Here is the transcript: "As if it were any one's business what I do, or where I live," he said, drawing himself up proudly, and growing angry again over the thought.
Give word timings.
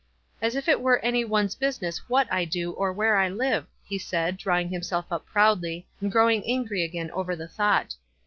"As 0.41 0.55
if 0.55 0.67
it 0.67 0.81
were 0.81 0.97
any 1.01 1.23
one's 1.23 1.53
business 1.53 2.09
what 2.09 2.27
I 2.33 2.43
do, 2.43 2.71
or 2.71 2.91
where 2.91 3.17
I 3.17 3.29
live," 3.29 3.67
he 3.83 3.99
said, 3.99 4.35
drawing 4.35 4.69
himself 4.69 5.05
up 5.11 5.27
proudly, 5.27 5.85
and 6.01 6.11
growing 6.11 6.43
angry 6.47 6.83
again 6.83 7.11
over 7.11 7.35
the 7.35 7.47
thought. 7.47 7.93